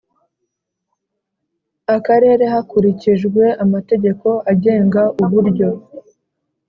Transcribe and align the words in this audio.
Akarere 1.95 2.43
hakurikijwe 2.53 3.43
amategeko 3.63 4.27
agenga 4.51 5.01
uburyo 5.23 5.69